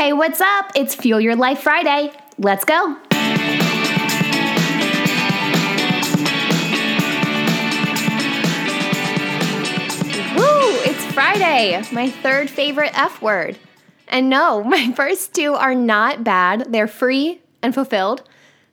Hey, 0.00 0.14
what's 0.14 0.40
up? 0.40 0.72
It's 0.74 0.94
Fuel 0.94 1.20
Your 1.20 1.36
Life 1.36 1.60
Friday. 1.60 2.10
Let's 2.38 2.64
go. 2.64 2.86
Woo! 2.86 2.96
It's 10.86 11.04
Friday, 11.12 11.84
my 11.92 12.08
third 12.08 12.48
favorite 12.48 12.98
F 12.98 13.20
word. 13.20 13.58
And 14.08 14.30
no, 14.30 14.64
my 14.64 14.90
first 14.92 15.34
two 15.34 15.52
are 15.52 15.74
not 15.74 16.24
bad. 16.24 16.72
They're 16.72 16.88
free 16.88 17.42
and 17.60 17.74
fulfilled. 17.74 18.22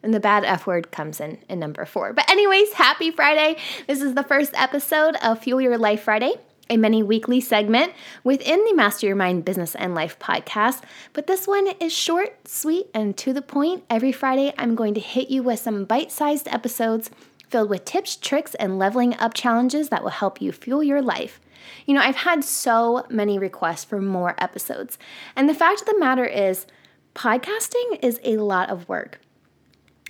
And 0.01 0.13
the 0.13 0.21
bad 0.21 0.45
F 0.45 0.65
word 0.65 0.93
comes 0.93 1.19
in 1.19 1.39
in 1.49 1.59
number 1.59 1.83
four. 1.83 2.13
But, 2.13 2.31
anyways, 2.31 2.71
happy 2.71 3.11
Friday. 3.11 3.59
This 3.85 4.01
is 4.01 4.13
the 4.13 4.23
first 4.23 4.53
episode 4.53 5.17
of 5.21 5.39
Fuel 5.39 5.59
Your 5.59 5.77
Life 5.77 6.03
Friday 6.03 6.35
a 6.69 6.77
mini 6.77 7.03
weekly 7.03 7.41
segment 7.41 7.93
within 8.23 8.63
the 8.65 8.73
Master 8.73 9.07
Your 9.07 9.15
Mind 9.15 9.45
Business 9.45 9.75
and 9.75 9.95
Life 9.95 10.19
podcast. 10.19 10.83
But 11.13 11.27
this 11.27 11.47
one 11.47 11.67
is 11.79 11.93
short, 11.93 12.47
sweet, 12.47 12.87
and 12.93 13.17
to 13.17 13.33
the 13.33 13.41
point. 13.41 13.83
Every 13.89 14.11
Friday, 14.11 14.53
I'm 14.57 14.75
going 14.75 14.93
to 14.93 14.99
hit 14.99 15.29
you 15.29 15.43
with 15.43 15.59
some 15.59 15.85
bite 15.85 16.11
sized 16.11 16.47
episodes 16.49 17.09
filled 17.49 17.69
with 17.69 17.85
tips, 17.85 18.15
tricks, 18.15 18.55
and 18.55 18.77
leveling 18.77 19.15
up 19.19 19.33
challenges 19.33 19.89
that 19.89 20.03
will 20.03 20.09
help 20.09 20.41
you 20.41 20.51
fuel 20.51 20.83
your 20.83 21.01
life. 21.01 21.39
You 21.85 21.93
know, 21.93 22.01
I've 22.01 22.17
had 22.17 22.43
so 22.43 23.05
many 23.09 23.39
requests 23.39 23.83
for 23.83 24.01
more 24.01 24.35
episodes. 24.37 24.97
And 25.35 25.49
the 25.49 25.53
fact 25.53 25.81
of 25.81 25.87
the 25.87 25.99
matter 25.99 26.25
is, 26.25 26.65
podcasting 27.15 27.99
is 28.01 28.19
a 28.23 28.37
lot 28.37 28.69
of 28.69 28.87
work. 28.87 29.19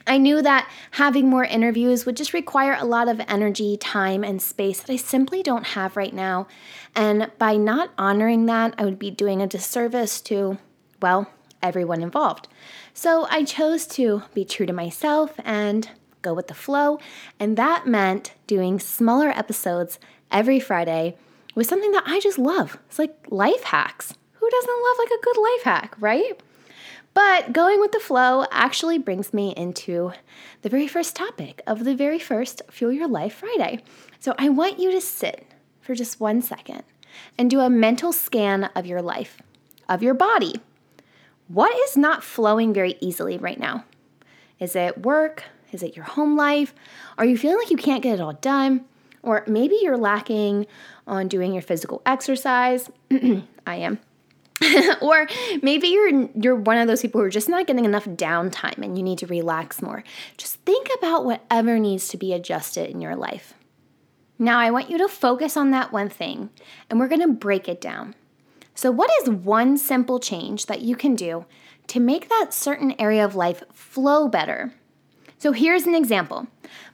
I 0.07 0.17
knew 0.17 0.41
that 0.41 0.69
having 0.91 1.29
more 1.29 1.43
interviews 1.43 2.05
would 2.05 2.17
just 2.17 2.33
require 2.33 2.75
a 2.79 2.85
lot 2.85 3.09
of 3.09 3.21
energy, 3.27 3.77
time, 3.77 4.23
and 4.23 4.41
space 4.41 4.81
that 4.81 4.91
I 4.91 4.95
simply 4.95 5.43
don't 5.43 5.67
have 5.67 5.97
right 5.97 6.13
now. 6.13 6.47
And 6.95 7.29
by 7.37 7.57
not 7.57 7.91
honoring 7.97 8.45
that, 8.45 8.73
I 8.77 8.85
would 8.85 8.97
be 8.97 9.11
doing 9.11 9.41
a 9.41 9.47
disservice 9.47 10.21
to, 10.21 10.57
well, 11.01 11.29
everyone 11.61 12.01
involved. 12.01 12.47
So 12.93 13.27
I 13.29 13.43
chose 13.43 13.85
to 13.87 14.23
be 14.33 14.45
true 14.45 14.65
to 14.65 14.73
myself 14.73 15.39
and 15.43 15.89
go 16.21 16.33
with 16.33 16.47
the 16.47 16.53
flow. 16.53 16.99
And 17.39 17.57
that 17.57 17.85
meant 17.85 18.33
doing 18.47 18.79
smaller 18.79 19.29
episodes 19.29 19.99
every 20.31 20.59
Friday 20.59 21.15
with 21.53 21.67
something 21.67 21.91
that 21.91 22.03
I 22.05 22.19
just 22.19 22.37
love. 22.37 22.77
It's 22.87 22.99
like 22.99 23.15
life 23.29 23.63
hacks. 23.63 24.13
Who 24.33 24.49
doesn't 24.49 24.83
love 24.83 24.95
like 24.99 25.11
a 25.11 25.23
good 25.23 25.37
life 25.37 25.63
hack, 25.63 25.95
right? 25.99 26.41
But 27.17 27.51
going 27.51 27.79
with 27.79 27.93
the 27.93 27.99
flow 27.99 28.45
actually 28.51 28.99
brings 28.99 29.33
me 29.33 29.51
into 29.57 30.11
the 30.61 30.69
very 30.69 30.87
first 30.87 31.15
topic 31.15 31.63
of 31.65 31.83
the 31.83 31.95
very 31.95 32.19
first 32.19 32.61
Fuel 32.69 32.91
Your 32.91 33.07
Life 33.07 33.33
Friday. 33.33 33.81
So 34.19 34.35
I 34.37 34.49
want 34.49 34.77
you 34.77 34.91
to 34.91 35.01
sit 35.01 35.47
for 35.81 35.95
just 35.95 36.19
one 36.19 36.43
second 36.43 36.83
and 37.35 37.49
do 37.49 37.59
a 37.59 37.71
mental 37.71 38.13
scan 38.13 38.65
of 38.75 38.85
your 38.85 39.01
life, 39.01 39.41
of 39.89 40.03
your 40.03 40.13
body. 40.13 40.61
What 41.47 41.75
is 41.89 41.97
not 41.97 42.23
flowing 42.23 42.71
very 42.71 42.97
easily 43.01 43.39
right 43.39 43.59
now? 43.59 43.85
Is 44.59 44.75
it 44.75 45.01
work? 45.01 45.45
Is 45.71 45.81
it 45.81 45.95
your 45.95 46.05
home 46.05 46.37
life? 46.37 46.75
Are 47.17 47.25
you 47.25 47.35
feeling 47.35 47.57
like 47.57 47.71
you 47.71 47.77
can't 47.77 48.03
get 48.03 48.19
it 48.19 48.21
all 48.21 48.33
done? 48.33 48.85
Or 49.23 49.43
maybe 49.47 49.79
you're 49.81 49.97
lacking 49.97 50.67
on 51.07 51.29
doing 51.29 51.51
your 51.51 51.63
physical 51.63 52.03
exercise. 52.05 52.91
I 53.65 53.77
am. 53.77 53.97
or 55.01 55.27
maybe 55.61 55.87
you're 55.87 56.29
you're 56.35 56.55
one 56.55 56.77
of 56.77 56.87
those 56.87 57.01
people 57.01 57.21
who 57.21 57.27
are 57.27 57.31
just 57.31 57.49
not 57.49 57.67
getting 57.67 57.85
enough 57.85 58.05
downtime 58.05 58.77
and 58.77 58.97
you 58.97 59.03
need 59.03 59.19
to 59.19 59.27
relax 59.27 59.81
more. 59.81 60.03
Just 60.37 60.55
think 60.61 60.89
about 60.97 61.25
whatever 61.25 61.77
needs 61.77 62.07
to 62.09 62.17
be 62.17 62.33
adjusted 62.33 62.89
in 62.89 63.01
your 63.01 63.15
life. 63.15 63.53
Now, 64.39 64.59
I 64.59 64.71
want 64.71 64.89
you 64.89 64.97
to 64.99 65.07
focus 65.07 65.57
on 65.57 65.71
that 65.71 65.91
one 65.91 66.09
thing 66.09 66.49
and 66.89 66.99
we're 66.99 67.07
going 67.07 67.21
to 67.21 67.27
break 67.27 67.67
it 67.67 67.81
down. 67.81 68.15
So, 68.75 68.91
what 68.91 69.09
is 69.21 69.29
one 69.29 69.77
simple 69.77 70.19
change 70.19 70.67
that 70.67 70.81
you 70.81 70.95
can 70.95 71.15
do 71.15 71.45
to 71.87 71.99
make 71.99 72.29
that 72.29 72.53
certain 72.53 72.93
area 72.99 73.25
of 73.25 73.35
life 73.35 73.63
flow 73.73 74.27
better? 74.27 74.73
So, 75.39 75.51
here's 75.51 75.87
an 75.87 75.95
example. 75.95 76.47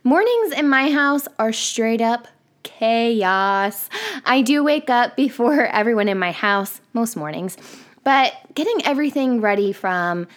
Mornings 0.03 0.53
in 0.53 0.70
my 0.70 0.92
house 0.92 1.27
are 1.38 1.52
straight 1.52 2.02
up 2.02 2.27
chaos. 2.64 3.90
I 4.26 4.42
do 4.42 4.64
wake 4.64 4.90
up 4.90 5.16
before 5.16 5.66
everyone 5.66 6.08
in 6.08 6.18
my 6.20 6.32
house 6.32 6.82
most 6.94 7.16
mornings, 7.16 7.58
but 8.04 8.34
getting 8.56 8.86
everything 8.86 9.42
ready 9.42 9.72
from 9.72 10.28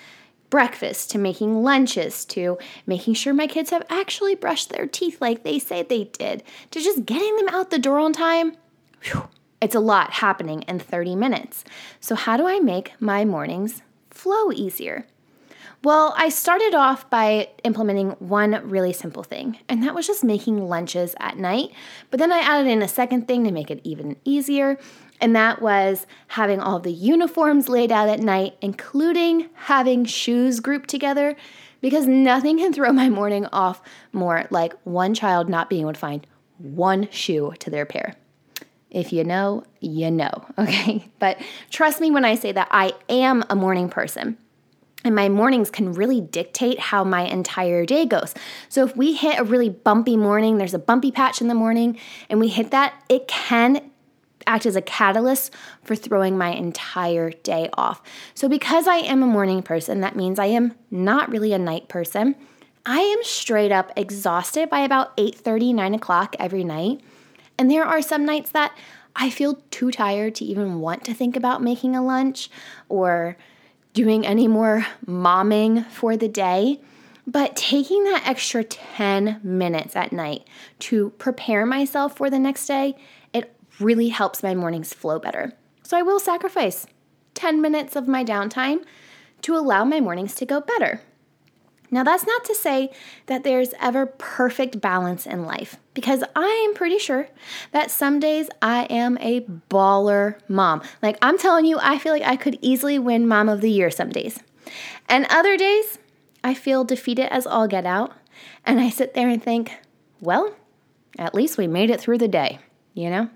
breakfast 0.51 1.11
to 1.11 1.19
making 1.19 1.63
lunches 1.63 2.25
to 2.25 2.57
making 2.87 3.15
sure 3.15 3.35
my 3.35 3.47
kids 3.47 3.71
have 3.71 3.85
actually 3.91 4.35
brushed 4.35 4.71
their 4.71 4.87
teeth 4.87 5.21
like 5.21 5.43
they 5.43 5.59
say 5.59 5.83
they 5.83 6.05
did 6.05 6.43
to 6.71 6.81
just 6.81 7.05
getting 7.05 7.37
them 7.37 7.49
out 7.49 7.71
the 7.71 7.79
door 7.79 7.99
on 7.99 8.13
time. 8.13 8.57
Whew, 9.03 9.29
it's 9.61 9.75
a 9.75 9.81
lot 9.81 10.13
happening 10.13 10.63
in 10.63 10.79
30 10.79 11.17
minutes. 11.17 11.65
So, 12.01 12.15
how 12.15 12.37
do 12.37 12.47
I 12.47 12.61
make 12.61 12.93
my 13.01 13.25
mornings 13.25 13.83
flow 14.11 14.53
easier? 14.53 15.07
Well, 15.87 16.15
I 16.17 16.31
started 16.31 16.75
off 16.75 17.09
by 17.11 17.51
implementing 17.63 18.11
one 18.19 18.61
really 18.69 18.93
simple 18.93 19.23
thing, 19.23 19.61
and 19.69 19.85
that 19.85 19.95
was 19.95 20.05
just 20.05 20.25
making 20.25 20.67
lunches 20.67 21.15
at 21.21 21.39
night. 21.39 21.71
But 22.11 22.19
then 22.19 22.33
I 22.33 22.41
added 22.41 22.67
in 22.67 22.83
a 22.83 22.89
second 22.89 23.29
thing 23.29 23.45
to 23.45 23.53
make 23.53 23.71
it 23.71 23.83
even 23.85 24.17
easier, 24.25 24.81
and 25.21 25.37
that 25.37 25.63
was 25.63 26.09
having 26.27 26.59
all 26.59 26.81
the 26.81 26.91
uniforms 26.91 27.69
laid 27.69 27.93
out 27.93 28.09
at 28.09 28.19
night, 28.19 28.57
including 28.61 29.49
having 29.55 30.05
shoes 30.05 30.59
grouped 30.59 30.89
together, 30.89 31.37
because 31.81 32.09
nothing 32.09 32.59
can 32.59 32.73
throw 32.73 32.93
my 32.93 33.09
morning 33.09 33.47
off 33.53 33.81
more 34.13 34.49
like 34.51 34.75
one 34.83 35.15
child 35.15 35.49
not 35.49 35.71
being 35.71 35.83
able 35.83 35.93
to 35.93 36.01
find 36.01 36.27
one 36.59 37.09
shoe 37.13 37.53
to 37.61 37.71
their 37.71 37.87
pair. 37.87 38.17
If 38.91 39.13
you 39.13 39.23
know, 39.23 39.63
you 39.79 40.11
know, 40.11 40.47
okay? 40.59 41.09
But 41.21 41.41
trust 41.71 42.01
me 42.01 42.11
when 42.11 42.25
I 42.25 42.35
say 42.35 42.51
that 42.51 42.67
I 42.73 42.93
am 43.09 43.45
a 43.49 43.55
morning 43.55 43.89
person 43.89 44.37
and 45.06 45.15
my 45.15 45.28
mornings 45.28 45.71
can 45.71 45.93
really 45.93 46.21
dictate 46.21 46.78
how 46.81 47.05
my 47.05 47.22
entire 47.22 47.87
day 47.87 48.05
goes. 48.05 48.34
So 48.69 48.84
if 48.84 48.97
we 48.97 49.15
hit 49.15 49.39
a 49.39 49.44
really 49.44 49.71
bumpy 49.71 50.17
morning, 50.17 50.59
there's 50.59 50.75
a 50.75 50.78
bumpy 50.78 51.12
patch 51.12 51.41
in 51.41 51.49
the 51.49 51.55
morning, 51.55 51.99
and 52.28 52.41
we 52.41 52.49
hit 52.49 52.72
that, 52.72 52.94
it 53.09 53.28
can 53.28 53.91
act 54.47 54.66
as 54.66 54.77
a 54.77 54.83
catalyst 54.83 55.53
for 55.83 55.97
throwing 55.97 56.37
my 56.37 56.50
entire 56.50 57.31
day 57.31 57.69
off. 57.75 58.03
So 58.34 58.49
because 58.49 58.87
I 58.87 58.97
am 58.97 59.22
a 59.22 59.27
morning 59.27 59.62
person, 59.62 60.00
that 60.00 60.16
means 60.16 60.39
I 60.39 60.47
am 60.47 60.75
not 60.91 61.31
really 61.31 61.53
a 61.53 61.59
night 61.59 61.89
person. 61.89 62.34
I 62.84 63.00
am 63.00 63.22
straight 63.22 63.72
up 63.72 63.93
exhausted 63.97 64.71
by 64.71 64.81
about 64.81 65.12
8 65.16 65.34
30, 65.34 65.72
9 65.72 65.95
o'clock 65.95 66.37
every 66.39 66.65
night. 66.65 67.00
And 67.59 67.71
there 67.71 67.84
are 67.84 68.03
some 68.03 68.25
nights 68.25 68.50
that 68.50 68.77
I 69.16 69.31
feel 69.31 69.62
too 69.71 69.91
tired 69.91 70.34
to 70.37 70.45
even 70.45 70.81
want 70.81 71.05
to 71.05 71.15
think 71.15 71.37
about 71.37 71.62
making 71.62 71.97
a 71.97 72.05
lunch 72.05 72.50
or 72.89 73.37
doing 73.97 74.27
any 74.27 74.47
more 74.47 74.84
momming 75.07 75.91
for 75.91 76.19
the 76.19 76.29
day, 76.29 76.79
but 77.27 77.57
taking 77.57 78.05
that 78.05 78.27
extra 78.27 78.62
10 78.62 79.41
minutes 79.43 79.97
at 79.97 80.12
night 80.12 80.47
to 80.79 81.11
prepare 81.17 81.65
myself 81.65 82.15
for 82.15 82.29
the 82.29 82.39
next 82.39 82.67
day, 82.67 82.95
it 83.33 83.57
really 83.81 84.11
helps 84.11 84.43
my 84.43 84.55
mornings 84.55 84.93
flow 84.93 85.19
better. 85.19 85.55
So 85.83 85.97
I 85.97 86.03
will 86.03 86.21
sacrifice 86.21 86.87
10 87.33 87.62
minutes 87.62 87.97
of 87.97 88.07
my 88.07 88.23
downtime 88.23 88.84
to 89.41 89.57
allow 89.57 89.83
my 89.83 89.99
mornings 89.99 90.34
to 90.34 90.45
go 90.45 90.61
better. 90.61 91.01
Now, 91.91 92.03
that's 92.03 92.27
not 92.27 92.45
to 92.45 92.55
say 92.55 92.91
that 93.27 93.45
there's 93.45 93.73
ever 93.81 94.07
perfect 94.07 94.81
balance 94.81 95.27
in 95.27 95.45
life, 95.45 95.77
because 95.95 96.25
I 96.35 96.67
am 96.69 96.75
pretty 96.75 96.99
sure 96.99 97.29
that 97.73 97.91
some 97.91 98.19
days 98.19 98.49
I 98.61 98.85
am 98.85 99.17
a 99.21 99.43
baller 99.71 100.41
mom. 100.49 100.83
Like, 101.03 101.17
I'm 101.23 101.39
telling 101.39 101.65
you, 101.65 101.79
I 101.81 101.99
feel 101.99 102.13
like 102.13 102.23
I 102.23 102.37
could 102.37 102.59
easily 102.61 102.99
win 102.99 103.29
Mom 103.29 103.49
of 103.49 103.61
the 103.61 103.71
Year 103.71 103.91
some 103.91 104.11
days. 104.11 104.41
And 105.09 105.27
other 105.31 105.57
days, 105.57 105.99
I 106.43 106.55
feel 106.55 106.85
defeated 106.85 107.33
as 107.33 107.47
all 107.47 107.69
get 107.69 107.87
out, 107.87 108.13
and 108.65 108.81
I 108.81 108.91
sit 108.91 109.15
there 109.15 109.29
and 109.29 109.43
think, 109.43 109.73
well, 110.21 110.55
at 111.19 111.35
least 111.35 111.57
we 111.57 111.67
made 111.67 111.91
it 111.91 112.01
through 112.01 112.19
the 112.19 112.29
day, 112.29 112.59
you 112.95 113.11
know? 113.11 113.31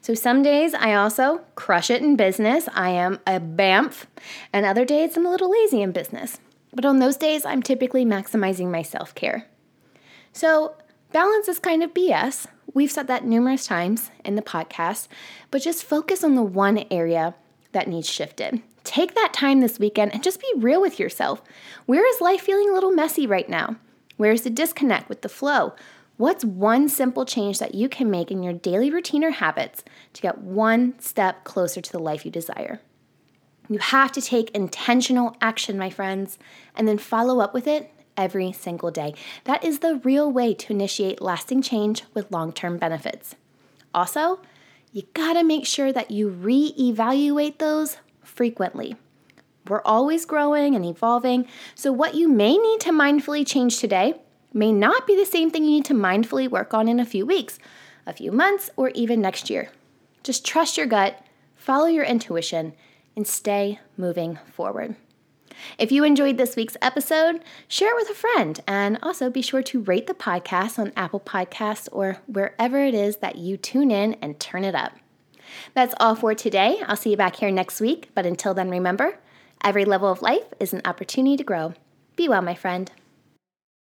So 0.00 0.14
some 0.14 0.42
days 0.42 0.72
I 0.72 0.94
also 0.94 1.42
crush 1.54 1.90
it 1.90 2.02
in 2.02 2.16
business. 2.16 2.66
I 2.74 2.90
am 2.90 3.20
a 3.26 3.38
BAMF, 3.38 4.06
and 4.52 4.64
other 4.64 4.84
days 4.84 5.16
I'm 5.16 5.26
a 5.26 5.30
little 5.30 5.50
lazy 5.50 5.82
in 5.82 5.92
business. 5.92 6.40
But 6.72 6.84
on 6.84 6.98
those 6.98 7.16
days, 7.16 7.44
I'm 7.44 7.62
typically 7.62 8.04
maximizing 8.04 8.70
my 8.70 8.82
self 8.82 9.14
care. 9.14 9.46
So, 10.32 10.76
balance 11.12 11.48
is 11.48 11.58
kind 11.58 11.82
of 11.82 11.94
BS. 11.94 12.46
We've 12.72 12.90
said 12.90 13.08
that 13.08 13.24
numerous 13.24 13.66
times 13.66 14.10
in 14.24 14.36
the 14.36 14.42
podcast, 14.42 15.08
but 15.50 15.62
just 15.62 15.84
focus 15.84 16.22
on 16.22 16.36
the 16.36 16.42
one 16.42 16.84
area 16.90 17.34
that 17.72 17.88
needs 17.88 18.08
shifted. 18.08 18.62
Take 18.84 19.14
that 19.14 19.34
time 19.34 19.60
this 19.60 19.78
weekend 19.78 20.14
and 20.14 20.22
just 20.22 20.40
be 20.40 20.52
real 20.56 20.80
with 20.80 20.98
yourself. 20.98 21.42
Where 21.86 22.06
is 22.08 22.20
life 22.20 22.40
feeling 22.40 22.70
a 22.70 22.72
little 22.72 22.92
messy 22.92 23.26
right 23.26 23.48
now? 23.48 23.76
Where 24.16 24.32
is 24.32 24.42
the 24.42 24.50
disconnect 24.50 25.08
with 25.08 25.22
the 25.22 25.28
flow? 25.28 25.74
What's 26.16 26.44
one 26.44 26.88
simple 26.88 27.24
change 27.24 27.58
that 27.58 27.74
you 27.74 27.88
can 27.88 28.10
make 28.10 28.30
in 28.30 28.42
your 28.42 28.52
daily 28.52 28.90
routine 28.90 29.24
or 29.24 29.30
habits 29.30 29.82
to 30.12 30.22
get 30.22 30.38
one 30.38 30.98
step 31.00 31.44
closer 31.44 31.80
to 31.80 31.92
the 31.92 31.98
life 31.98 32.24
you 32.24 32.30
desire? 32.30 32.80
You 33.70 33.78
have 33.78 34.10
to 34.12 34.20
take 34.20 34.50
intentional 34.50 35.36
action, 35.40 35.78
my 35.78 35.90
friends, 35.90 36.38
and 36.74 36.88
then 36.88 36.98
follow 36.98 37.38
up 37.38 37.54
with 37.54 37.68
it 37.68 37.92
every 38.16 38.50
single 38.50 38.90
day. 38.90 39.14
That 39.44 39.62
is 39.62 39.78
the 39.78 40.00
real 40.02 40.30
way 40.30 40.54
to 40.54 40.72
initiate 40.72 41.22
lasting 41.22 41.62
change 41.62 42.02
with 42.12 42.32
long 42.32 42.52
term 42.52 42.78
benefits. 42.78 43.36
Also, 43.94 44.40
you 44.92 45.04
gotta 45.14 45.44
make 45.44 45.66
sure 45.66 45.92
that 45.92 46.10
you 46.10 46.28
re 46.28 46.74
evaluate 46.76 47.60
those 47.60 47.98
frequently. 48.24 48.96
We're 49.68 49.82
always 49.82 50.26
growing 50.26 50.74
and 50.74 50.84
evolving, 50.84 51.46
so 51.76 51.92
what 51.92 52.16
you 52.16 52.28
may 52.28 52.56
need 52.56 52.80
to 52.80 52.90
mindfully 52.90 53.46
change 53.46 53.78
today 53.78 54.14
may 54.52 54.72
not 54.72 55.06
be 55.06 55.14
the 55.14 55.24
same 55.24 55.48
thing 55.48 55.62
you 55.62 55.70
need 55.70 55.84
to 55.84 55.94
mindfully 55.94 56.50
work 56.50 56.74
on 56.74 56.88
in 56.88 56.98
a 56.98 57.06
few 57.06 57.24
weeks, 57.24 57.60
a 58.04 58.12
few 58.12 58.32
months, 58.32 58.68
or 58.74 58.88
even 58.96 59.20
next 59.20 59.48
year. 59.48 59.70
Just 60.24 60.44
trust 60.44 60.76
your 60.76 60.88
gut, 60.88 61.24
follow 61.54 61.86
your 61.86 62.04
intuition, 62.04 62.72
and 63.16 63.26
stay 63.26 63.80
moving 63.96 64.38
forward. 64.52 64.96
If 65.78 65.92
you 65.92 66.04
enjoyed 66.04 66.38
this 66.38 66.56
week's 66.56 66.76
episode, 66.80 67.42
share 67.68 67.90
it 67.90 67.96
with 67.96 68.10
a 68.10 68.14
friend 68.14 68.60
and 68.66 68.98
also 69.02 69.30
be 69.30 69.42
sure 69.42 69.62
to 69.62 69.82
rate 69.82 70.06
the 70.06 70.14
podcast 70.14 70.78
on 70.78 70.92
Apple 70.96 71.20
Podcasts 71.20 71.88
or 71.92 72.18
wherever 72.26 72.82
it 72.82 72.94
is 72.94 73.18
that 73.18 73.36
you 73.36 73.56
tune 73.56 73.90
in 73.90 74.14
and 74.22 74.40
turn 74.40 74.64
it 74.64 74.74
up. 74.74 74.92
That's 75.74 75.94
all 76.00 76.14
for 76.14 76.34
today. 76.34 76.78
I'll 76.86 76.96
see 76.96 77.10
you 77.10 77.16
back 77.16 77.36
here 77.36 77.50
next 77.50 77.80
week, 77.80 78.10
but 78.14 78.26
until 78.26 78.54
then, 78.54 78.70
remember 78.70 79.18
every 79.62 79.84
level 79.84 80.10
of 80.10 80.22
life 80.22 80.54
is 80.58 80.72
an 80.72 80.82
opportunity 80.84 81.36
to 81.36 81.44
grow. 81.44 81.74
Be 82.16 82.28
well, 82.28 82.42
my 82.42 82.54
friend. 82.54 82.90